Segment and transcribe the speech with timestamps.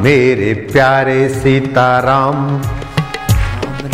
[0.00, 2.62] राम राम राम मेरे प्यारे सीताराम।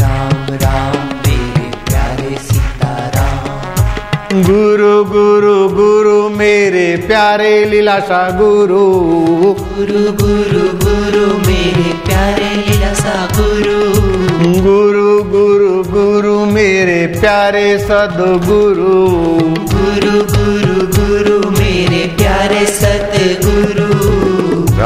[0.01, 11.39] राम राम मेरे प्यारे सीताराम। गुरु गुरु गुरु मेरे प्यारे लीलाशा गुरु। गुरु गुरु गुरु
[11.39, 13.79] मेरे प्यारे लीलासा गुरु।
[14.61, 18.95] गुरु गुरु गुरु मेरे प्यारे सदगुरु।
[19.75, 23.86] गुरु गुरु गुरु मेरे प्यारे सतगुरु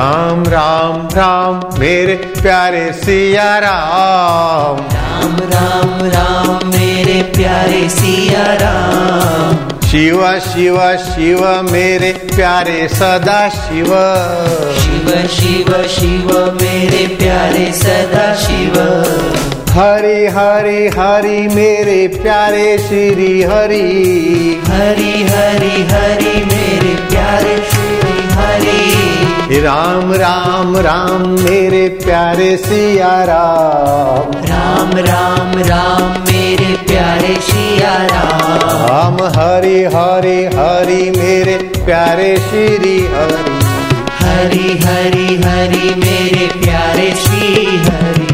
[0.00, 10.38] राम राम राम मेरे प्यारे सिया राम। राम राम राम मेरे प्यारे सिया राम। शिव
[10.38, 13.92] शिव शिव मेरे प्यारे सदा शिव।
[14.80, 18.78] शिव शिव शिव मेरे प्यारे सदा शिव।
[19.70, 26.49] हरि हरि हरि मेरे प्यारे श्री हरि। हरि हरि हरि
[29.60, 39.18] राम राम राम मेरे प्यारे सिया राम राम राम राम मेरे प्यारे सिया राम राम
[39.36, 43.58] हरि हरि हरि मेरे प्यारे श्री हरि।
[44.22, 48.29] हरि हरि हरि मेरे प्यारे श्री हरि।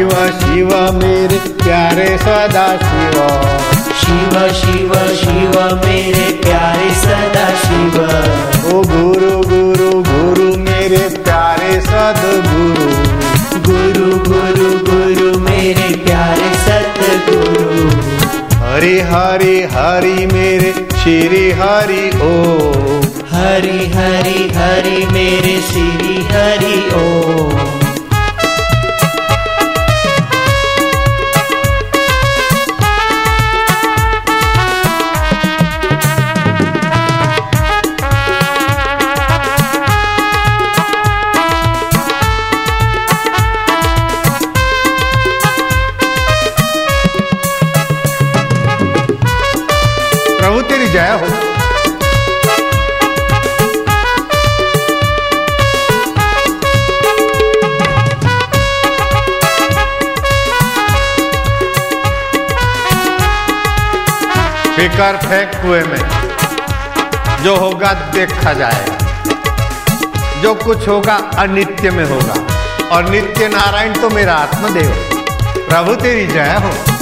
[0.00, 3.16] शिव शिव मेरे प्यारे सदा शिव।
[4.02, 7.98] शिव शिव शिव मेरे प्यारे सदा शिव।
[8.68, 12.88] ओ गुरु गुरु गुरु मेरे प्यारे सदगुरु।
[13.68, 17.88] गुरु गुरु गुरु मेरे प्यारे सतगुरु
[18.64, 20.72] हरि हरि हरि मेरे
[21.02, 22.34] श्री हरि ओ।
[23.32, 27.59] हरि हरि हरि मेरे श्री हरि ओम
[65.10, 68.96] बेकार फेंक कुएँ में। जो होगा देखा जाएगा
[70.42, 72.34] जो कुछ होगा अनित्य में होगा।
[72.88, 74.90] और नित्य नारायण तो मेरा आत्मदेव
[75.68, 76.99] प्रभु तेरी जय हो।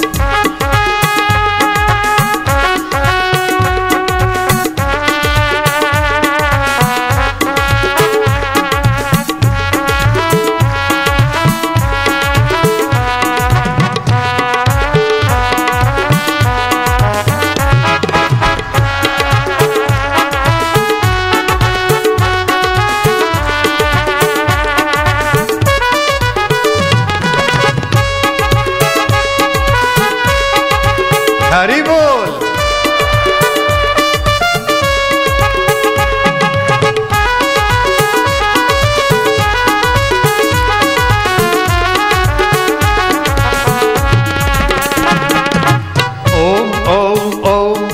[31.51, 32.27] हरि बोल।
[46.39, 47.87] ओम ओम ओम।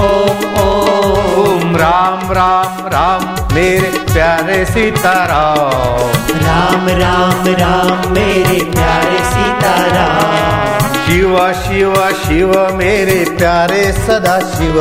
[0.00, 6.10] ओम ओम राम राम राम, मेरे प्यारे सीताराम।
[6.42, 10.75] राम राम राम, मेरे प्यारे सीताराम।
[11.06, 14.78] शिव शिव शिव मेरे प्यारे सदा शिव।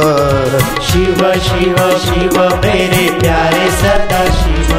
[0.82, 4.72] शिव शिव शिव मेरे प्यारे सदा शिव।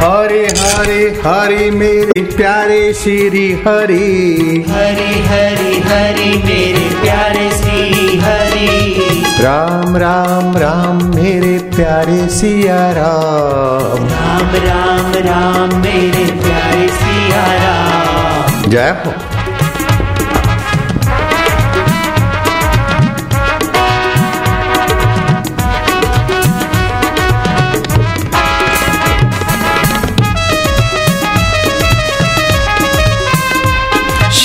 [0.00, 9.96] हरे हरे हरे मेरे प्यारे श्री हरि। हरि हरि हरि मेरे प्यारे श्री हरि। राम
[9.96, 19.37] राम राम मेरे प्यारे सिया राम राम राम राम मेरे प्यारे सिया राम जय हो।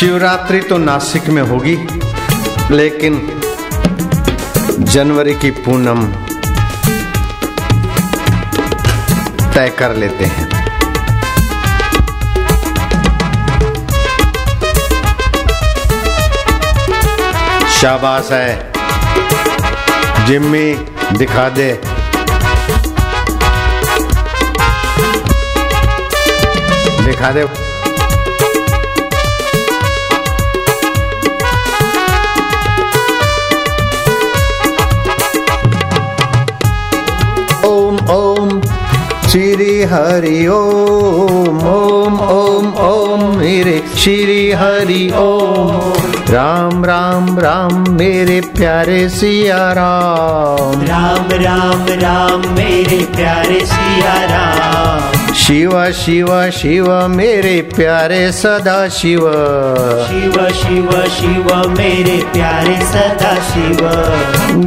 [0.04, 1.76] शिवरात्रि तो नासिक में होगी,
[2.76, 3.42] लेकिन
[4.80, 6.06] जनवरी की पूनम
[9.54, 10.50] तय कर लेते हैं।
[17.70, 18.74] शाबाश है।
[20.26, 20.74] जिम्मी
[21.18, 21.82] दिखा दे।
[27.04, 27.63] दिखा दे।
[39.34, 45.94] श्री हरि ओम ओम ओम ओम मेरे श्री हरि ओम।
[46.34, 55.92] राम राम राम मेरे प्यारे सिया राम। राम राम राम मेरे प्यारे सिया राम। शिव
[55.92, 59.20] शिव शिव मेरे प्यारे सदा शिव।
[60.10, 63.82] शिव शिव शिव मेरे प्यारे सदा शिव।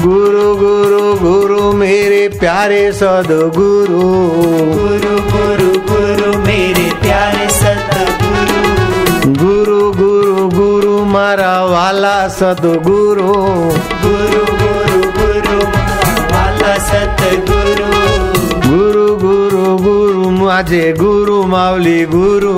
[0.03, 4.02] गुरु गुरु गुरु मेरे प्यारे सदगुरु
[4.76, 13.28] गुरु गुरु गुरु मेरे प्यारे सतगुरु गुरु गुरु गुरु मारा वाला सदगुरु
[14.05, 15.58] गुरु गुरु गुरु
[16.32, 17.90] वाला सतगुरु
[18.69, 22.55] गुरु गुरु गुरु माझे गुरु माऊली गुरु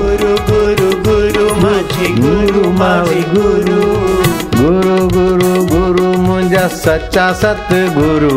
[0.00, 3.49] गुरु गुरु गुरु माझे गुरु गुरु गुरु
[6.60, 8.30] मुंहिंजा सच्चा सतगुरु।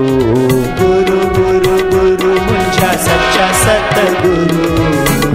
[0.79, 4.67] गुरु गुरु गुरु मुंहिंजा सच्चा सतगुरु।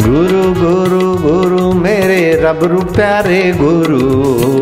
[0.05, 3.99] गुरु गुरु गुरु मेरे रबरू प्यारे गुरु।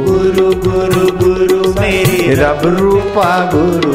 [0.09, 3.95] गुरु गुरु गुरु मेरे रब रूपा गुरु।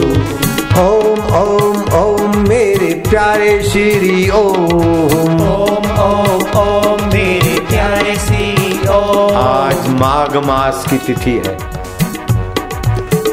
[0.82, 9.88] ओम ओम ओम मेरे प्यारे श्री ओम। ओम ओम ओम मेरे प्यारे श्री ओम। आज
[10.00, 11.71] माघ मास की तिथि है।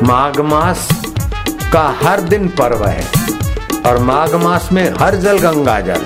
[0.02, 0.88] माघ मास
[1.72, 3.04] का हर दिन पर्व है
[3.86, 6.04] और माघ मास में हर जल गंगा जल।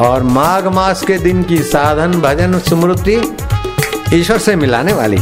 [0.00, 3.36] और माघ मास के दिन की साधन, भजन, स्मृति
[4.14, 5.18] ईश्वर से मिलाने वाली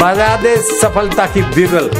[0.00, 1.90] बजा दे सफलता की बिरल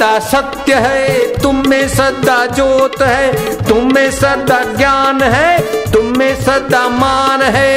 [0.00, 1.08] सदा सत्य है
[1.42, 3.32] तुम में सदा जोत है
[3.68, 5.58] तुम में सदा ज्ञान है
[5.92, 7.72] तुम में सदा मान है।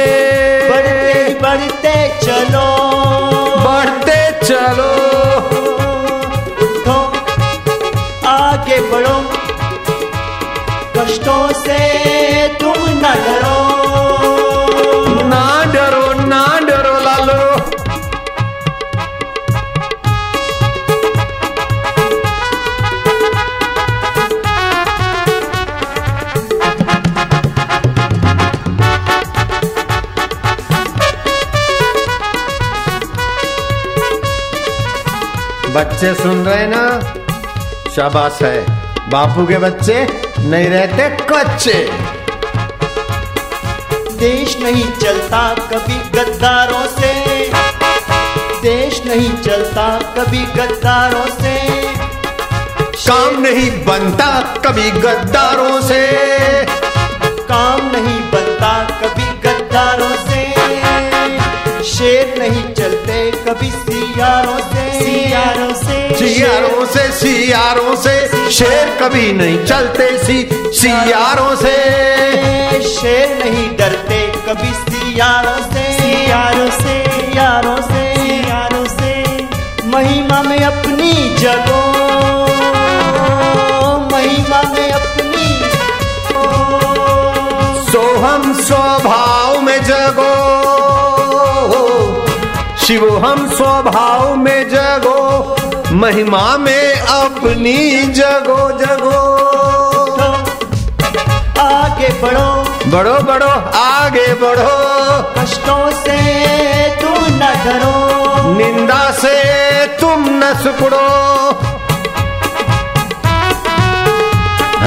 [0.70, 2.66] बढ़ते बढ़ते चलो।
[3.56, 4.90] बढ़ते चलो।
[6.66, 7.12] उठो
[8.28, 9.20] आगे बढ़ो।
[10.96, 11.78] कष्टों से
[12.48, 13.73] तुम न डरो।
[35.94, 37.00] बच्चे सुन रहे ना?
[37.96, 38.66] शाबाश है।
[39.10, 41.90] बापू के बच्चे नहीं रहते कच्चे।
[44.12, 47.12] देश नहीं चलता कभी गद्दारों से।
[48.62, 51.82] देश नहीं चलता कभी गद्दारों से।
[53.08, 56.12] काम नहीं बनता कभी गद्दारों से।
[57.40, 60.33] काम नहीं बनता कभी गद्दारों से।
[61.84, 69.64] शेर नहीं चलते कभी सियारों से। सियारों से। सियारों से सियारों से। शेर कभी नहीं
[69.64, 70.48] चलते सी
[70.80, 71.74] सियारों से।
[72.82, 79.44] शेर नहीं डरते कभी सियारों से। सियारों से सियारों से। सियारों से।
[79.86, 82.03] महिमा में अपनी जगो
[92.86, 95.56] शिव हम स्वभाव में जगो
[95.92, 99.44] महिमा में अपनी जगो जगो।
[101.62, 104.94] आगे बढ़ो। बढ़ो बढ़ो आगे बढ़ो।
[105.38, 106.16] कष्टों से
[106.96, 109.44] तुम न डरो। निंदा से
[109.86, 111.24] तुम न सुकड़ो।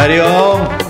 [0.02, 0.87] हरिओम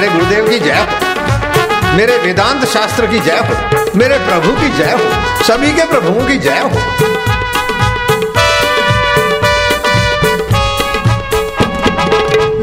[0.00, 4.92] मेरे गुरुदेव की जय हो। मेरे वेदांत शास्त्र की जय हो। मेरे प्रभु की जय
[4.92, 6.70] हो। सभी के प्रभुओं की जय हो।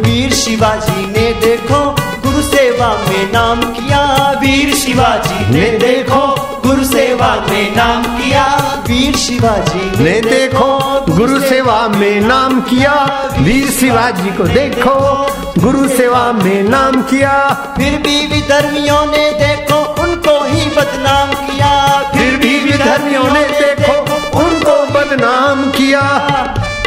[0.01, 7.46] वीर शिवाजी ने देखो गुरु सेवा में नाम किया। वीर शिवाजी ने देखो गुरु सेवा
[7.50, 8.46] में नाम किया।
[8.88, 12.94] वीर शिवाजी ने देखो गुरु सेवा में नाम किया।
[13.39, 15.27] वीर शिवाजी को देखो
[15.58, 22.36] गुरु सेवा में नाम किया। फिर भी विधर्मियों ने देखो उनको ही बदनाम किया। फिर
[22.36, 23.94] भी विधर्मियों ने देखो
[24.40, 26.02] उनको बदनाम किया।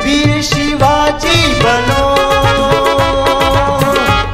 [0.04, 2.14] वीर शिवाजी बनो।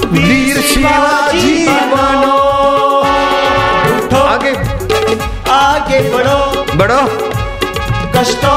[0.09, 2.37] वीर शिवाजी बनो।
[4.07, 4.53] उठो। आगे।
[5.51, 7.31] आगे बढ़ो। बढ़ो।
[8.17, 8.54] कष्टों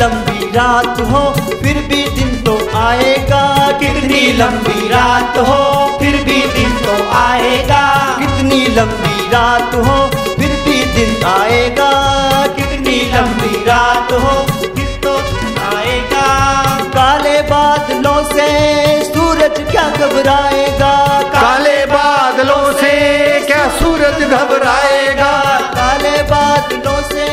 [0.00, 1.20] लंबी रात हो
[1.62, 3.40] फिर भी दिन तो आएगा।
[3.80, 5.58] कितनी लंबी रात हो
[5.98, 7.82] फिर भी दिन तो आएगा।
[8.20, 11.90] कितनी लंबी रात हो फिर भी दिन आएगा।
[12.56, 14.32] कितनी लंबी रात हो
[14.76, 16.26] फिर तो दिन आएगा।
[16.96, 18.48] काले बादलों से
[19.04, 20.94] सूरज क्या घबराएगा?
[21.34, 22.94] काले बादलों से
[23.46, 25.32] क्या सूरज घबराएगा?
[25.76, 27.28] काले बादलों से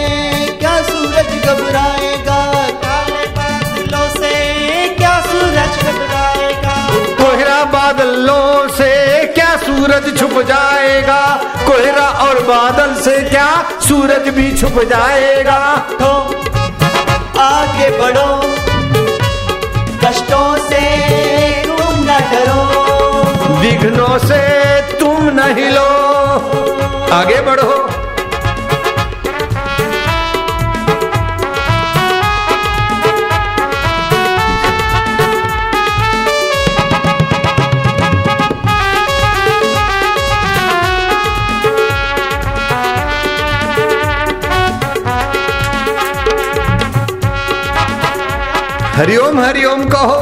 [0.60, 1.97] क्या सूरज घबराएगा?
[10.08, 11.22] सूरज छुप जाएगा,
[11.68, 13.48] कोहरा और बादल से क्या
[13.82, 15.60] सूरज भी छुप जाएगा?
[15.92, 16.12] तो
[17.42, 18.30] आगे बढ़ो,
[20.04, 20.82] कष्टों से
[21.68, 24.42] तुम न डरो, विघ्नों से
[25.00, 25.88] तुम न हिलो
[27.14, 27.76] आगे बढ़ो।
[48.98, 50.16] हरिओम हरिओम कहो।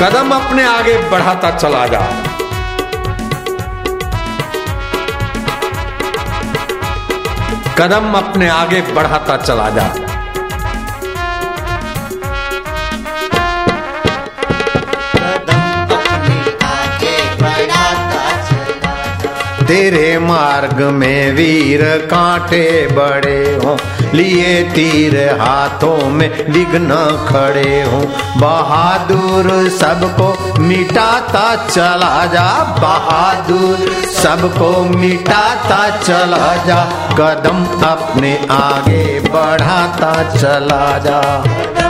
[0.00, 2.00] कदम अपने आगे बढ़ाता चला जा।
[7.78, 9.86] कदम अपने आगे बढ़ाता चला जा।
[19.66, 23.76] तेरे मार्ग में वीर कांटे बड़े हों।
[24.14, 26.94] लिए तीर हाथों में विघ्न
[27.28, 28.02] खड़े हूँ।
[28.38, 32.48] बहादुर सबको मिटाता चला जा,
[32.78, 36.84] बहादुर सबको मिटाता चला जा।
[37.18, 41.87] कदम अपने आगे बढ़ाता चला जा।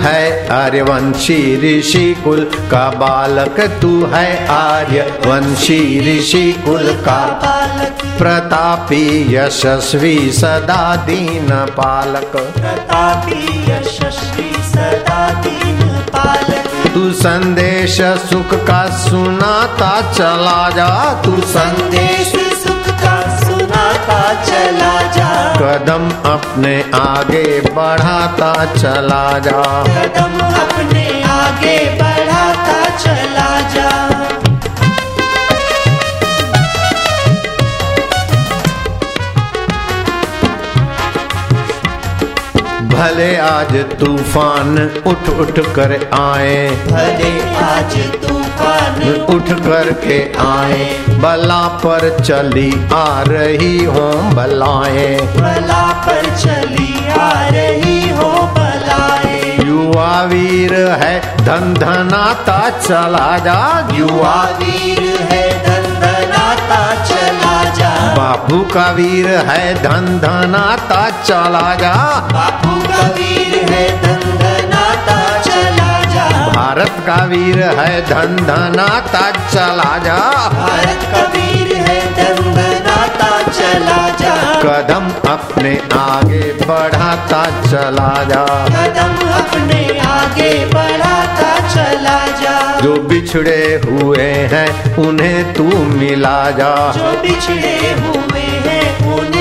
[0.00, 10.32] है आर्यवंशी ऋषि कुल का बालक तू है आर्यवंशी ऋषि कुल का बालक प्रतापी यशस्वी
[10.32, 20.88] सदा दीन पालक। प्रतापी यशस्वी सदा दीन पालक। तू संदेश सुख का सुनाता चला जा
[21.22, 22.32] तू संदेश
[24.34, 33.90] चला जा। कदम अपने आगे बढ़ाता चला जा। कदम अपने आगे बढ़ाता चला जा।
[42.90, 47.30] भले आज तूफ़ान उठ उठ कर आए। भले
[47.64, 48.39] आज तूफ़ान
[49.34, 50.84] उठ करके आए
[51.22, 60.22] बला पर चली आ रही हो बलाए। बला पर चली आ रही हो बलाए। युवा
[60.22, 61.14] वीर है
[61.44, 63.58] धन धनाता चला जा।
[63.94, 71.94] युवा वीर है धन धनाता चला जा। बापू का वीर है धन धनाता चला जा।
[72.32, 73.39] बापू का वीर
[76.70, 84.34] भारत का वीर है धन धनाता चला जा। भारत का वीर है धंधनाता चला जा।
[84.60, 94.30] कदम अपने आगे बढ़ाता चला जा। कदम अपने आगे बढ़ाता चला जा। जो बिछड़े हुए
[94.52, 95.64] हैं उन्हें तू
[95.96, 99.39] मिला जा। जो बिछड़े हुए हैं उन्हें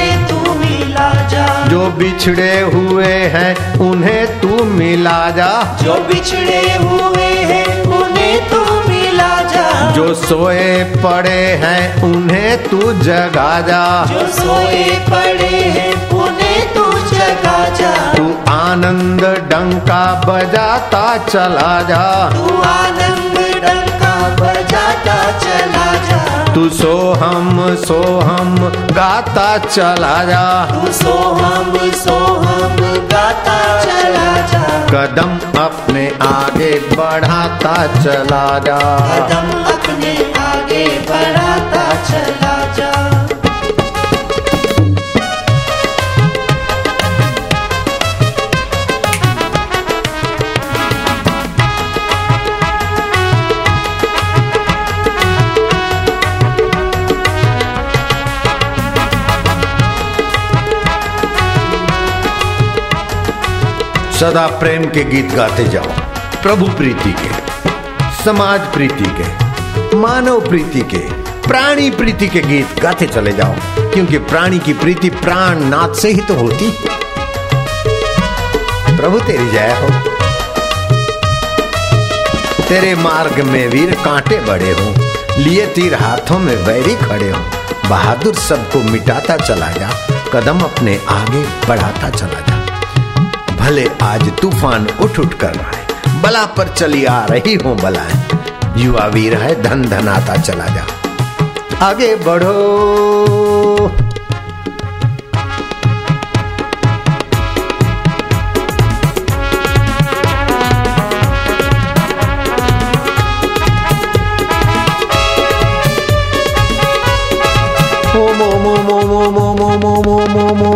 [0.90, 8.50] मिला जा। जो बिछड़े हुए हैं उन्हें तू मिला जा। जो बिछड़े हुए हैं उन्हें
[8.50, 16.10] तू मिला जा। जो सोए पड़े हैं उन्हें तू जगा जा। जो सोए पड़े हैं
[16.10, 23.49] उन्हें तू जगा जा। तू आनंद डंका बजाता चला जा। तू आनंद
[25.00, 28.56] बजाता चला जा। तू सोहम सोहम
[28.92, 32.76] गाता चला जा। तू सोहम सोहम
[33.14, 38.80] गाता चला जा। कदम अपने आगे बढ़ाता चला जा।
[39.10, 42.89] कदम अपने आगे बढ़ाता चला जा।
[64.20, 65.92] सदा प्रेम के गीत गाते जाओ,
[66.42, 67.30] प्रभु प्रीति के,
[68.24, 70.98] समाज प्रीति के, मानव प्रीति के,
[71.48, 73.56] प्राणी प्रीति के गीत गाते चले जाओ,
[73.94, 76.98] क्योंकि प्राणी की प्रीति प्राण नाथ से ही तो होती है।
[78.98, 79.90] प्रभु तेरी जय हो।
[82.70, 84.94] तेरे मार्ग में वीर कांटे बड़े हो,
[85.38, 87.44] लिए तीर हाथों में वैरी खड़े हो,
[87.90, 89.90] बहादुर सबको मिटाता चला जा,
[90.34, 92.59] कदम अपने आगे बढ़ाता चला जा।
[93.60, 95.86] भले आज तूफ़ान उठ उठ कर आए,
[96.22, 98.26] बला पर चली आ रही हो बलाएँ।
[98.78, 100.86] युवा वीर है धन धनाता चला जा।
[101.88, 102.56] आगे बढ़ो।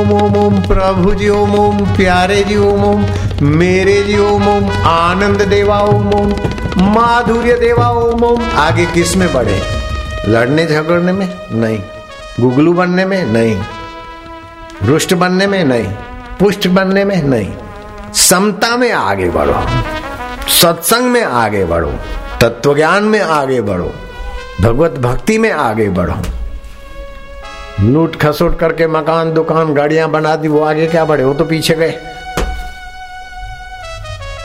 [0.04, 3.06] ओम ओम ओम प्रभु जी ओम ओम प्यारे जी ओम ओम
[3.42, 6.30] मेरे जी ओम ओम आनंद देवा ओम ओम
[6.78, 9.62] माधुर्य देवा ओम ओम आगे किसमें बढ़े?
[10.28, 11.40] लड़ने झगड़ने में?
[11.52, 11.80] नहीं।
[12.40, 13.26] गुगलू बनने में?
[13.26, 13.62] नहीं।
[14.86, 15.64] रुष्ट बनने में?
[15.64, 15.88] नहीं।
[16.40, 17.24] पुष्ट बनने में?
[17.24, 17.54] नहीं।
[18.14, 19.56] समता में आगे बढ़ो।
[20.48, 21.92] सत्संग में आगे बढ़ो।
[22.42, 23.92] तत्व ज्ञान में आगे बढ़ो।
[24.62, 26.16] भगवत भक्ति में आगे बढ़ो।
[27.82, 31.74] लूट खसोट करके मकान दुकान गाड़ियाँ बना दी वो आगे क्या बढ़े वो तो पीछे
[31.76, 31.98] गए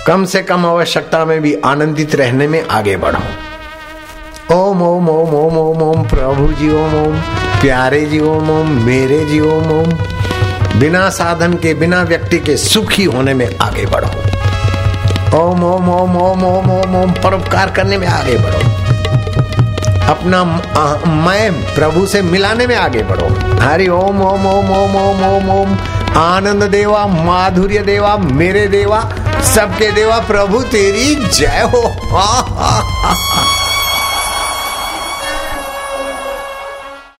[0.07, 3.21] कम से कम आवश्यकता में भी आनंदित रहने में आगे बढ़ो
[4.55, 7.19] ओम ओम ओम ओम ओम ओम प्रभु जी ओम ओम
[7.61, 9.93] प्यारे जी ओम ओम मेरे जी ओम ओम
[10.81, 16.45] बिना साधन के बिना व्यक्ति के सुखी होने में आगे बढ़ो ओम ओम ओम ओम
[16.45, 18.97] ओम ओम ओम परोपकार करने में आगे बढ़ो
[20.15, 20.43] अपना
[21.25, 23.29] मैं प्रभु से मिलाने में आगे बढ़ो
[23.63, 25.77] हरि ओम ओम ओम ओम ओम ओम ओम
[26.19, 29.01] आनंद देवा माधुर्य देवा मेरे देवा
[29.55, 31.83] सबके देवा प्रभु तेरी जय हो
[32.17, 32.25] हा,
[32.61, 32.71] हा,
[33.03, 33.15] हा।